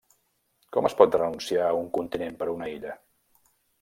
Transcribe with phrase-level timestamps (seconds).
[0.77, 2.97] Com es pot renunciar a un continent per una illa?